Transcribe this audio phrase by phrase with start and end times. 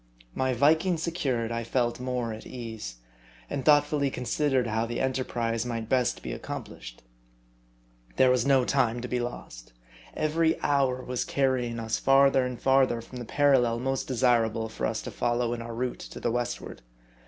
[0.33, 2.95] My Viking secured, I felt more at ease;
[3.51, 7.03] and thoughtfully considered how the enterprise might best be accomplished.
[8.15, 9.73] There was no time to be lost.
[10.15, 15.03] Every hour was carrying us farther and farther from the parallel most desirable for us
[15.03, 16.81] to follow in our route to the westward.